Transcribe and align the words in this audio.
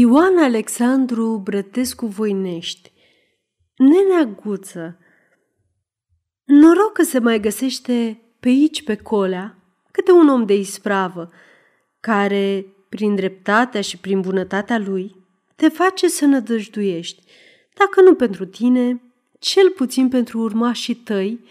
Ioan 0.00 0.38
Alexandru 0.38 1.40
Brătescu 1.44 2.06
Voinești 2.06 2.92
Nenea 3.76 4.24
Guță 4.24 4.98
Noroc 6.44 6.92
că 6.92 7.02
se 7.02 7.18
mai 7.18 7.40
găsește 7.40 8.22
pe 8.40 8.48
aici, 8.48 8.82
pe 8.84 8.96
colea, 8.96 9.58
câte 9.90 10.12
un 10.12 10.28
om 10.28 10.44
de 10.44 10.54
ispravă, 10.54 11.30
care, 12.00 12.66
prin 12.88 13.14
dreptatea 13.14 13.80
și 13.80 13.98
prin 13.98 14.20
bunătatea 14.20 14.78
lui, 14.78 15.16
te 15.56 15.68
face 15.68 16.08
să 16.08 16.24
nădăjduiești, 16.24 17.22
dacă 17.74 18.00
nu 18.00 18.14
pentru 18.14 18.46
tine, 18.46 19.02
cel 19.38 19.70
puțin 19.70 20.08
pentru 20.08 20.38
urmașii 20.38 20.94
tăi, 20.94 21.44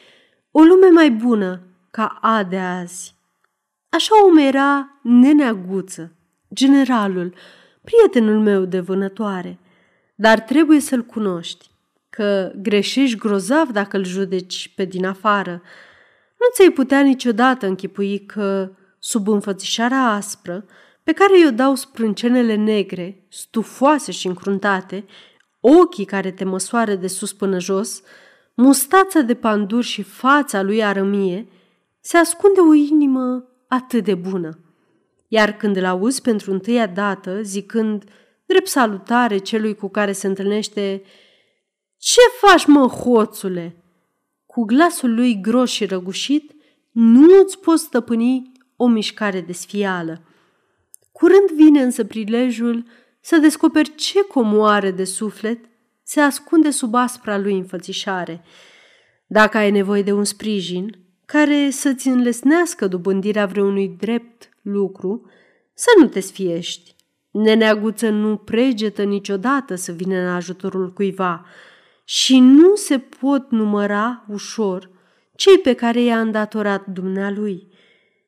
o 0.51 0.61
lume 0.61 0.89
mai 0.89 1.11
bună 1.11 1.61
ca 1.91 2.17
a 2.21 2.43
de 2.43 2.57
azi. 2.57 3.15
Așa 3.89 4.25
om 4.25 4.37
era 4.37 4.99
nenea 5.03 5.53
Guță, 5.53 6.15
generalul, 6.53 7.33
prietenul 7.87 8.39
meu 8.39 8.65
de 8.65 8.79
vânătoare, 8.79 9.59
dar 10.15 10.39
trebuie 10.39 10.79
să-l 10.79 11.03
cunoști, 11.03 11.69
că 12.09 12.51
greșești 12.55 13.17
grozav 13.17 13.69
dacă 13.69 13.97
îl 13.97 14.03
judeci 14.03 14.73
pe 14.75 14.85
din 14.85 15.05
afară. 15.05 15.51
Nu 16.39 16.45
ți-ai 16.53 16.69
putea 16.69 17.01
niciodată 17.01 17.65
închipui 17.65 18.25
că, 18.25 18.71
sub 18.99 19.27
înfățișarea 19.27 20.01
aspră, 20.01 20.65
pe 21.03 21.11
care 21.11 21.39
i-o 21.39 21.51
dau 21.51 21.75
sprâncenele 21.75 22.55
negre, 22.55 23.25
stufoase 23.29 24.11
și 24.11 24.27
încruntate, 24.27 25.05
ochii 25.59 26.05
care 26.05 26.31
te 26.31 26.43
măsoară 26.43 26.95
de 26.95 27.07
sus 27.07 27.33
până 27.33 27.59
jos, 27.59 28.01
mustața 28.53 29.21
de 29.21 29.33
pandur 29.33 29.83
și 29.83 30.01
fața 30.01 30.61
lui 30.61 30.83
arămie, 30.83 31.47
se 31.99 32.17
ascunde 32.17 32.59
o 32.59 32.73
inimă 32.73 33.43
atât 33.67 34.03
de 34.03 34.15
bună. 34.15 34.66
Iar 35.27 35.51
când 35.51 35.75
îl 35.75 35.85
auzi 35.85 36.21
pentru 36.21 36.51
întâia 36.51 36.87
dată, 36.87 37.41
zicând, 37.41 38.03
drept 38.45 38.67
salutare 38.67 39.37
celui 39.37 39.75
cu 39.75 39.89
care 39.89 40.11
se 40.11 40.27
întâlnește, 40.27 41.01
Ce 41.97 42.21
faci, 42.39 42.65
mă, 42.65 42.87
hoțule?" 42.87 43.75
Cu 44.45 44.63
glasul 44.63 45.13
lui 45.13 45.41
gros 45.41 45.69
și 45.69 45.85
răgușit, 45.85 46.51
nu 46.91 47.39
îți 47.43 47.59
poți 47.59 47.83
stăpâni 47.83 48.51
o 48.75 48.87
mișcare 48.87 49.41
de 49.41 49.51
sfială. 49.51 50.21
Curând 51.11 51.51
vine 51.55 51.81
însă 51.81 52.03
prilejul 52.03 52.85
să 53.19 53.37
descoperi 53.37 53.95
ce 53.95 54.23
comoare 54.23 54.91
de 54.91 55.03
suflet 55.03 55.59
se 56.03 56.19
ascunde 56.19 56.69
sub 56.69 56.93
aspra 56.93 57.37
lui 57.37 57.53
înfățișare. 57.53 58.43
Dacă 59.27 59.57
ai 59.57 59.71
nevoie 59.71 60.01
de 60.01 60.11
un 60.11 60.23
sprijin 60.23 60.97
care 61.25 61.69
să-ți 61.69 62.07
înlesnească 62.07 62.87
dobândirea 62.87 63.45
vreunui 63.45 63.95
drept 63.99 64.49
lucru, 64.71 65.29
să 65.73 65.87
nu 65.99 66.07
te 66.07 66.19
sfiești. 66.19 66.95
Neneaguță 67.31 68.09
nu 68.09 68.37
pregetă 68.37 69.03
niciodată 69.03 69.75
să 69.75 69.91
vină 69.91 70.15
în 70.15 70.27
ajutorul 70.27 70.93
cuiva 70.93 71.45
și 72.03 72.39
nu 72.39 72.75
se 72.75 72.99
pot 72.99 73.51
număra 73.51 74.25
ușor 74.27 74.89
cei 75.35 75.57
pe 75.57 75.73
care 75.73 76.01
i-a 76.01 76.19
îndatorat 76.19 76.85
dumnealui 76.85 77.67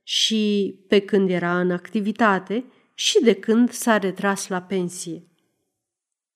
și 0.04 0.76
pe 0.88 1.00
când 1.00 1.30
era 1.30 1.60
în 1.60 1.72
activitate 1.72 2.66
și 2.94 3.22
de 3.24 3.34
când 3.34 3.72
s-a 3.72 3.98
retras 3.98 4.48
la 4.48 4.62
pensie. 4.62 5.28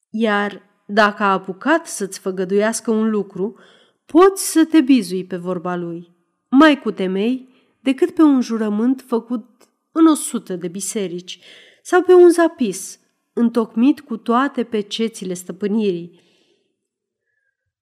Iar 0.10 0.62
dacă 0.86 1.24
a 1.24 1.32
apucat 1.32 1.88
să-ți 1.88 2.20
făgăduiască 2.20 2.92
un 2.92 3.10
lucru, 3.10 3.56
poți 4.06 4.52
să 4.52 4.66
te 4.66 4.82
bizui 4.82 5.26
pe 5.26 5.38
vorba 5.38 5.76
lui, 5.76 6.12
mai 6.50 6.80
cu 6.80 6.92
temei 6.92 7.50
decât 7.80 8.14
pe 8.14 8.22
un 8.22 8.42
jurământ 8.42 9.04
făcut 9.08 9.46
în 9.94 10.08
o 10.08 10.14
sută 10.14 10.56
de 10.56 10.68
biserici 10.68 11.40
sau 11.82 12.02
pe 12.02 12.14
un 12.14 12.30
zapis, 12.30 13.00
întocmit 13.34 14.00
cu 14.00 14.18
toate 14.18 14.64
pecețile 14.64 15.34
stăpânirii. 15.34 16.22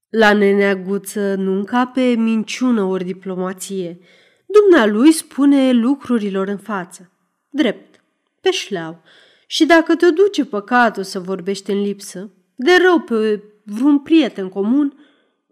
La 0.10 0.34
neneaguță 0.34 1.36
nu 1.36 1.52
încape 1.52 2.02
minciună 2.02 2.84
ori 2.84 3.04
diplomație. 3.04 4.00
Dumnealui 4.46 5.12
spune 5.12 5.72
lucrurilor 5.72 6.48
în 6.48 6.58
față, 6.58 7.12
drept, 7.50 8.04
pe 8.42 8.52
șleau, 8.52 9.02
și 9.48 9.66
dacă 9.66 9.96
te 9.96 10.10
duce 10.10 10.46
păcatul 10.46 11.04
să 11.04 11.20
vorbești 11.20 11.72
în 11.72 11.82
lipsă, 11.82 12.32
de 12.56 12.72
rău 12.84 13.00
pe 13.00 13.44
vreun 13.64 14.00
prieten 14.00 14.50
comun, 14.50 14.98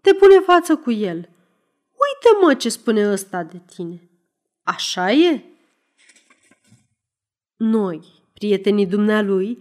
te 0.00 0.12
pune 0.12 0.38
față 0.38 0.76
cu 0.76 0.90
el. 0.90 1.16
Uite 1.16 2.38
mă 2.40 2.54
ce 2.54 2.68
spune 2.68 3.10
ăsta 3.10 3.42
de 3.42 3.60
tine. 3.74 4.10
Așa 4.62 5.12
e? 5.12 5.44
Noi, 7.60 8.00
prietenii 8.32 8.86
dumnealui, 8.86 9.58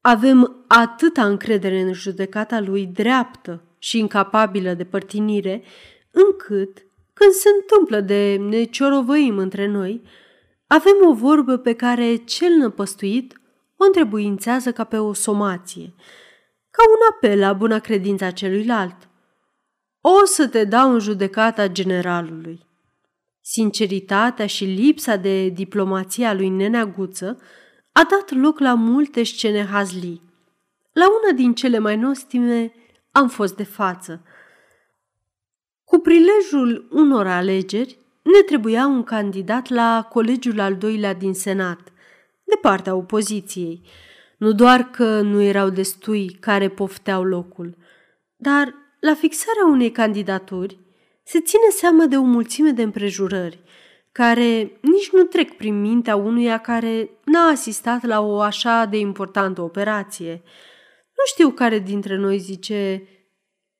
avem 0.00 0.64
atâta 0.66 1.24
încredere 1.24 1.80
în 1.80 1.92
judecata 1.92 2.60
lui 2.60 2.86
dreaptă 2.86 3.62
și 3.78 3.98
incapabilă 3.98 4.74
de 4.74 4.84
părtinire, 4.84 5.62
încât, 6.10 6.86
când 7.12 7.30
se 7.30 7.48
întâmplă 7.60 8.00
de 8.00 8.36
ne 8.36 8.64
ciorovăim 8.64 9.38
între 9.38 9.66
noi, 9.66 10.02
avem 10.66 10.94
o 11.08 11.12
vorbă 11.12 11.56
pe 11.56 11.72
care 11.72 12.16
cel 12.16 12.52
năpăstuit 12.52 13.40
o 13.76 13.84
întrebuințează 13.84 14.72
ca 14.72 14.84
pe 14.84 14.96
o 14.96 15.12
somație, 15.12 15.94
ca 16.70 16.82
un 16.88 17.14
apel 17.14 17.38
la 17.38 17.52
buna 17.52 17.78
credința 17.78 18.30
celuilalt. 18.30 19.08
O 20.00 20.24
să 20.24 20.48
te 20.48 20.64
dau 20.64 20.92
în 20.92 20.98
judecata 20.98 21.68
generalului. 21.68 22.65
Sinceritatea 23.48 24.46
și 24.46 24.64
lipsa 24.64 25.16
de 25.16 25.48
diplomație 25.48 26.26
a 26.26 26.34
lui 26.34 26.48
Nenea 26.48 26.84
Guță 26.84 27.40
a 27.92 28.06
dat 28.10 28.32
loc 28.32 28.58
la 28.58 28.74
multe 28.74 29.22
scene 29.22 29.64
hazlii. 29.64 30.22
La 30.92 31.04
una 31.06 31.36
din 31.36 31.54
cele 31.54 31.78
mai 31.78 31.96
nostime 31.96 32.72
am 33.10 33.28
fost 33.28 33.56
de 33.56 33.62
față. 33.62 34.22
Cu 35.84 35.98
prilejul 35.98 36.88
unor 36.90 37.26
alegeri, 37.26 37.98
ne 38.22 38.42
trebuia 38.46 38.86
un 38.86 39.02
candidat 39.02 39.68
la 39.68 40.08
colegiul 40.10 40.60
al 40.60 40.76
doilea 40.76 41.14
din 41.14 41.34
Senat, 41.34 41.80
de 42.44 42.58
partea 42.60 42.94
opoziției. 42.94 43.82
Nu 44.38 44.52
doar 44.52 44.82
că 44.82 45.20
nu 45.20 45.42
erau 45.42 45.70
destui 45.70 46.36
care 46.40 46.68
pofteau 46.68 47.22
locul, 47.24 47.76
dar 48.36 48.74
la 49.00 49.14
fixarea 49.14 49.66
unei 49.66 49.90
candidaturi 49.90 50.84
se 51.28 51.40
ține 51.40 51.68
seama 51.70 52.04
de 52.04 52.16
o 52.16 52.22
mulțime 52.22 52.70
de 52.70 52.82
împrejurări, 52.82 53.58
care 54.12 54.78
nici 54.80 55.10
nu 55.12 55.22
trec 55.22 55.56
prin 55.56 55.80
mintea 55.80 56.16
unuia 56.16 56.58
care 56.58 57.10
n-a 57.24 57.46
asistat 57.46 58.04
la 58.04 58.20
o 58.20 58.40
așa 58.40 58.84
de 58.84 58.98
importantă 58.98 59.62
operație. 59.62 60.42
Nu 61.16 61.24
știu 61.26 61.50
care 61.50 61.78
dintre 61.78 62.16
noi 62.16 62.38
zice, 62.38 63.08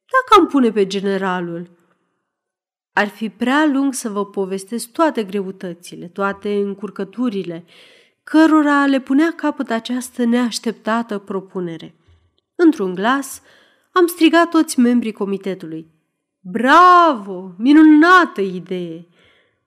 dacă 0.06 0.40
am 0.40 0.46
pune 0.46 0.70
pe 0.70 0.86
generalul. 0.86 1.70
Ar 2.92 3.08
fi 3.08 3.28
prea 3.28 3.66
lung 3.72 3.94
să 3.94 4.08
vă 4.08 4.26
povestesc 4.26 4.92
toate 4.92 5.24
greutățile, 5.24 6.06
toate 6.06 6.54
încurcăturile, 6.54 7.64
cărora 8.22 8.86
le 8.86 9.00
punea 9.00 9.32
capăt 9.36 9.70
această 9.70 10.24
neașteptată 10.24 11.18
propunere. 11.18 11.94
Într-un 12.54 12.94
glas, 12.94 13.42
am 13.92 14.06
strigat 14.06 14.48
toți 14.48 14.80
membrii 14.80 15.12
comitetului. 15.12 15.94
Bravo! 16.48 17.54
Minunată 17.58 18.40
idee! 18.40 19.06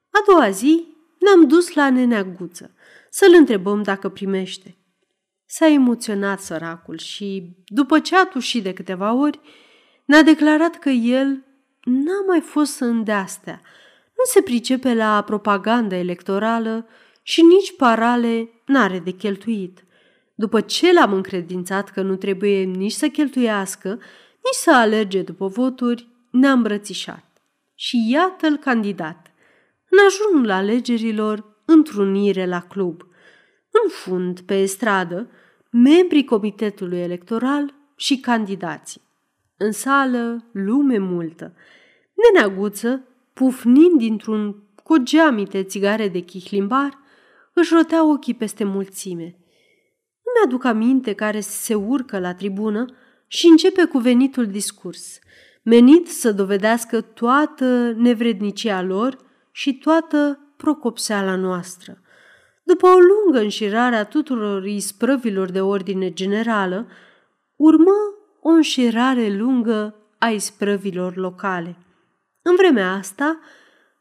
A 0.09 0.23
doua 0.27 0.49
zi 0.49 0.85
ne-am 1.19 1.47
dus 1.47 1.73
la 1.73 1.89
nenea 1.89 2.23
Guță 2.23 2.71
să-l 3.09 3.33
întrebăm 3.37 3.83
dacă 3.83 4.09
primește. 4.09 4.77
S-a 5.45 5.67
emoționat 5.67 6.39
săracul 6.39 6.97
și, 6.97 7.55
după 7.65 7.99
ce 7.99 8.15
a 8.15 8.25
tușit 8.25 8.63
de 8.63 8.73
câteva 8.73 9.13
ori, 9.13 9.39
ne-a 10.05 10.23
declarat 10.23 10.75
că 10.75 10.89
el 10.89 11.27
n-a 11.83 12.23
mai 12.27 12.39
fost 12.39 12.73
să 12.73 12.85
îndeastea, 12.85 13.61
nu 14.05 14.23
se 14.23 14.41
pricepe 14.41 14.93
la 14.93 15.21
propaganda 15.21 15.95
electorală 15.95 16.87
și 17.21 17.41
nici 17.41 17.75
parale 17.75 18.49
n-are 18.65 18.99
de 18.99 19.11
cheltuit. 19.11 19.83
După 20.35 20.61
ce 20.61 20.93
l-am 20.93 21.13
încredințat 21.13 21.89
că 21.89 22.01
nu 22.01 22.15
trebuie 22.15 22.63
nici 22.63 22.91
să 22.91 23.07
cheltuiască, 23.07 23.89
nici 24.43 24.59
să 24.61 24.75
alerge 24.75 25.21
după 25.21 25.47
voturi, 25.47 26.08
ne-a 26.29 26.51
îmbrățișat. 26.51 27.23
Și 27.75 28.09
iată-l 28.11 28.57
candidat. 28.57 29.31
În 29.89 29.97
ajunul 30.07 30.51
alegerilor, 30.51 31.61
întrunire 31.65 32.45
la 32.45 32.61
club. 32.61 33.01
În 33.83 33.89
fund, 33.89 34.39
pe 34.39 34.65
stradă, 34.65 35.29
membrii 35.71 36.23
comitetului 36.23 36.99
electoral 36.99 37.73
și 37.95 38.19
candidații. 38.19 39.01
În 39.57 39.71
sală, 39.71 40.45
lume 40.51 40.97
multă. 40.97 41.53
Neneaguță, 42.13 43.03
pufnind 43.33 43.97
dintr-un 43.97 44.63
cu 44.83 44.97
geamite 44.97 45.63
țigare 45.63 46.07
de 46.07 46.19
chihlimbar, 46.19 46.97
își 47.53 47.73
rotea 47.73 48.05
ochii 48.05 48.33
peste 48.33 48.63
mulțime. 48.63 49.35
Nu 50.23 50.31
mi-aduc 50.35 50.63
aminte 50.63 51.13
care 51.13 51.39
se 51.39 51.75
urcă 51.75 52.19
la 52.19 52.33
tribună 52.33 52.85
și 53.27 53.47
începe 53.47 53.85
cu 53.85 53.97
venitul 53.97 54.47
discurs, 54.47 55.19
menit 55.63 56.09
să 56.09 56.31
dovedească 56.31 57.01
toată 57.01 57.91
nevrednicia 57.91 58.81
lor 58.81 59.17
și 59.51 59.77
toată 59.77 60.39
procopseala 60.57 61.35
noastră. 61.35 62.01
După 62.63 62.87
o 62.87 62.97
lungă 62.99 63.39
înșirare 63.39 63.95
a 63.95 64.05
tuturor 64.05 64.65
isprăvilor 64.65 65.49
de 65.49 65.61
ordine 65.61 66.13
generală, 66.13 66.87
urmă 67.55 67.93
o 68.41 68.49
înșirare 68.49 69.29
lungă 69.29 69.95
a 70.17 70.27
isprăvilor 70.27 71.15
locale. 71.15 71.77
În 72.41 72.55
vremea 72.55 72.93
asta, 72.93 73.39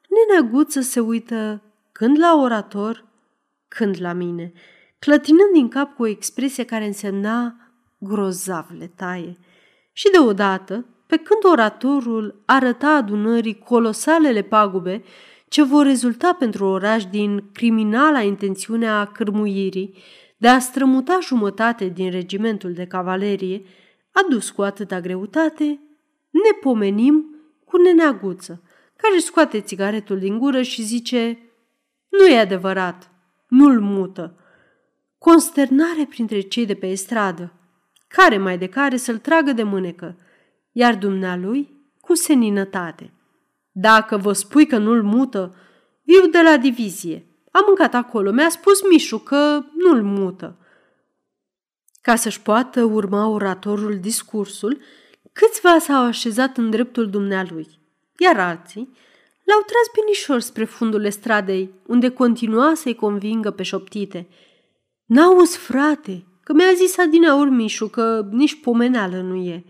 neneaguță 0.08 0.81
se 0.81 1.00
uită 1.00 1.62
când 1.93 2.19
la 2.19 2.40
orator, 2.40 3.04
când 3.69 3.96
la 4.00 4.12
mine, 4.12 4.52
clătinând 4.99 5.52
din 5.52 5.69
cap 5.69 5.94
cu 5.94 6.02
o 6.02 6.06
expresie 6.06 6.64
care 6.64 6.87
însemna 6.87 7.56
grozav 7.99 8.66
le 8.78 8.87
taie. 8.96 9.38
Și 9.93 10.11
deodată, 10.11 10.87
pe 11.08 11.16
când 11.16 11.44
oratorul 11.52 12.43
arăta 12.44 12.88
adunării 12.88 13.58
colosalele 13.58 14.43
pagube 14.43 15.02
ce 15.49 15.62
vor 15.62 15.84
rezulta 15.84 16.32
pentru 16.38 16.64
oraș 16.64 17.05
din 17.05 17.50
criminala 17.52 18.20
intențiune 18.22 18.88
a 18.88 19.05
cârmuirii 19.05 19.94
de 20.37 20.49
a 20.49 20.58
strămuta 20.58 21.19
jumătate 21.22 21.84
din 21.87 22.10
regimentul 22.10 22.72
de 22.72 22.87
cavalerie, 22.87 23.62
adus 24.12 24.50
cu 24.50 24.62
atâta 24.62 25.00
greutate, 25.00 25.81
ne 26.31 26.58
pomenim 26.60 27.37
cu 27.64 27.76
neneaguță, 27.76 28.62
care 28.96 29.19
scoate 29.19 29.61
țigaretul 29.61 30.19
din 30.19 30.38
gură 30.38 30.62
și 30.62 30.82
zice 30.82 31.38
Nu 32.08 32.26
e 32.26 32.38
adevărat, 32.38 33.11
nu-l 33.49 33.81
mută. 33.81 34.38
Consternare 35.19 36.06
printre 36.08 36.40
cei 36.40 36.66
de 36.66 36.75
pe 36.75 36.94
stradă, 36.94 37.52
care 38.08 38.38
mai 38.38 38.58
de 38.58 38.66
care 38.66 38.96
să-l 38.96 39.19
tragă 39.19 39.52
de 39.52 39.62
mânecă, 39.62 40.16
iar 40.78 40.94
dumnealui 40.94 41.69
cu 42.00 42.14
seninătate. 42.14 43.12
Dacă 43.72 44.16
vă 44.16 44.32
spui 44.32 44.66
că 44.66 44.78
nu-l 44.78 45.02
mută, 45.02 45.54
viu 46.02 46.26
de 46.30 46.40
la 46.42 46.56
divizie. 46.56 47.26
Am 47.50 47.62
mâncat 47.66 47.94
acolo, 47.94 48.30
mi-a 48.30 48.48
spus 48.48 48.88
Mișu 48.90 49.19
că 49.19 49.62
nu-l 49.75 50.02
mută. 50.02 50.56
Ca 52.00 52.16
să-și 52.16 52.40
poată 52.42 52.82
urma 52.82 53.26
oratorul 53.26 53.98
discursul, 54.00 54.80
câțiva 55.32 55.78
s-au 55.78 56.04
așezat 56.04 56.56
în 56.56 56.70
dreptul 56.70 57.10
dumnealui, 57.10 57.69
iar 58.19 58.40
alții 58.40 58.92
l-au 59.44 59.60
tras 59.60 59.86
binișor 59.94 60.40
spre 60.40 60.64
fundul 60.64 61.10
stradei, 61.10 61.70
unde 61.86 62.08
continua 62.10 62.72
să-i 62.75 62.94
convingă 62.94 63.50
pe 63.50 63.62
șoptite. 63.62 64.28
N-auzi, 65.04 65.58
frate, 65.58 66.25
că 66.42 66.52
mi-a 66.52 66.72
zis 66.76 66.98
Adina 66.98 67.34
Urmișu 67.34 67.88
că 67.88 68.28
nici 68.30 68.60
pomeneală 68.60 69.20
nu 69.20 69.34
e. 69.34 69.64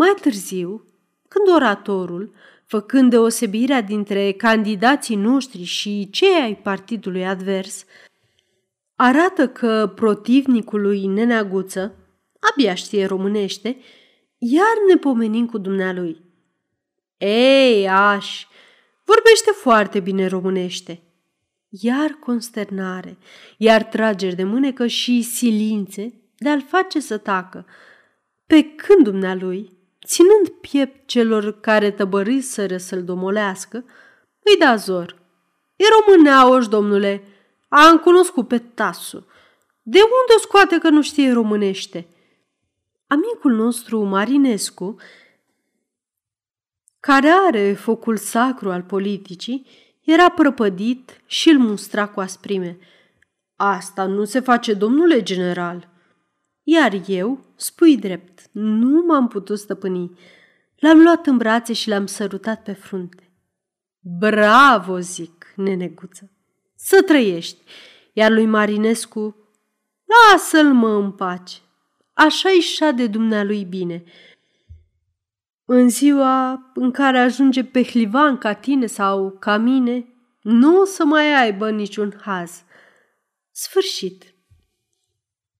Mai 0.00 0.14
târziu, 0.20 0.84
când 1.28 1.48
oratorul, 1.54 2.34
făcând 2.64 3.10
deosebirea 3.10 3.80
dintre 3.80 4.32
candidații 4.32 5.16
noștri 5.16 5.62
și 5.62 6.10
cei 6.10 6.34
ai 6.42 6.56
partidului 6.56 7.26
advers, 7.26 7.84
arată 8.96 9.48
că 9.48 9.92
protivnicului 9.94 11.06
Neneaguță 11.06 11.94
abia 12.52 12.74
știe 12.74 13.06
românește, 13.06 13.76
iar 14.38 14.74
ne 14.88 14.96
pomenim 14.96 15.46
cu 15.46 15.58
dumnealui. 15.58 16.22
Ei, 17.16 17.88
aș, 17.88 18.46
vorbește 19.04 19.50
foarte 19.50 20.00
bine 20.00 20.26
românește. 20.26 21.02
Iar 21.68 22.10
consternare, 22.10 23.16
iar 23.56 23.82
trageri 23.82 24.34
de 24.34 24.44
mânecă 24.44 24.86
și 24.86 25.22
silințe 25.22 26.14
de 26.36 26.48
a-l 26.48 26.62
face 26.62 27.00
să 27.00 27.16
tacă, 27.16 27.66
pe 28.46 28.62
când 28.62 29.04
dumnealui, 29.04 29.76
ținând 30.08 30.48
piept 30.48 31.06
celor 31.06 31.60
care 31.60 31.90
tăbăriseră 31.90 32.76
să-l 32.76 33.04
domolească, 33.04 33.84
îi 34.42 34.56
da 34.58 34.76
zor. 34.76 35.16
E 35.76 35.84
româneauș, 36.00 36.66
domnule, 36.66 37.22
am 37.68 37.98
cunoscut 37.98 38.48
pe 38.48 38.58
Tasu. 38.58 39.26
De 39.82 39.98
unde 39.98 40.32
o 40.36 40.38
scoate 40.38 40.78
că 40.78 40.88
nu 40.88 41.02
știe 41.02 41.32
românește? 41.32 42.08
Amicul 43.06 43.52
nostru, 43.52 44.02
Marinescu, 44.02 44.96
care 47.00 47.28
are 47.46 47.72
focul 47.72 48.16
sacru 48.16 48.70
al 48.70 48.82
politicii, 48.82 49.66
era 50.00 50.28
prăpădit 50.28 51.20
și 51.26 51.48
îl 51.48 51.58
mustra 51.58 52.08
cu 52.08 52.20
asprime. 52.20 52.78
Asta 53.56 54.06
nu 54.06 54.24
se 54.24 54.40
face, 54.40 54.74
domnule 54.74 55.22
general. 55.22 55.88
Iar 56.70 57.00
eu, 57.06 57.44
spui 57.54 57.96
drept, 57.96 58.48
nu 58.52 59.04
m-am 59.06 59.28
putut 59.28 59.58
stăpâni. 59.58 60.18
L-am 60.76 61.00
luat 61.00 61.26
în 61.26 61.36
brațe 61.36 61.72
și 61.72 61.88
l-am 61.88 62.06
sărutat 62.06 62.62
pe 62.62 62.72
frunte. 62.72 63.30
Bravo, 64.18 64.98
zic, 64.98 65.52
neneguță, 65.56 66.30
să 66.74 67.02
trăiești. 67.02 67.62
Iar 68.12 68.30
lui 68.30 68.46
Marinescu, 68.46 69.36
lasă-l 70.04 70.72
mă 70.72 70.88
în 70.88 71.12
pace. 71.12 71.56
Așa-i 72.12 72.92
de 72.94 73.06
dumnealui 73.06 73.64
bine. 73.64 74.04
În 75.64 75.88
ziua 75.88 76.70
în 76.74 76.90
care 76.90 77.18
ajunge 77.18 77.64
pe 77.64 77.84
hlivan 77.84 78.38
ca 78.38 78.52
tine 78.52 78.86
sau 78.86 79.30
ca 79.30 79.56
mine, 79.56 80.06
nu 80.42 80.80
o 80.80 80.84
să 80.84 81.04
mai 81.04 81.42
aibă 81.42 81.70
niciun 81.70 82.20
haz. 82.20 82.62
Sfârșit. 83.50 84.32